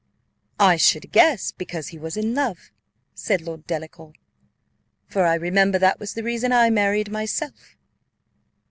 "I 0.59 0.77
should 0.77 1.11
guess 1.11 1.51
because 1.51 1.89
he 1.89 1.99
was 1.99 2.17
in 2.17 2.33
love," 2.33 2.71
said 3.13 3.39
Lord 3.39 3.67
Delacour 3.67 4.13
"for 5.07 5.27
I 5.27 5.35
remember 5.35 5.77
that 5.77 5.99
was 5.99 6.15
the 6.15 6.23
reason 6.23 6.51
I 6.51 6.71
married 6.71 7.11
myself." 7.11 7.77